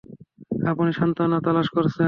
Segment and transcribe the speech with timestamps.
[0.65, 1.99] আপনি সান্ত্বনা তালাশ করছেন?